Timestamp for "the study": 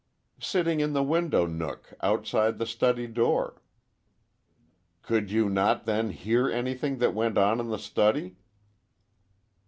2.57-3.05, 7.69-8.35